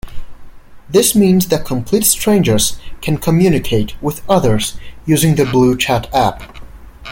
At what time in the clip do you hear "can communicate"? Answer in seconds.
3.01-3.93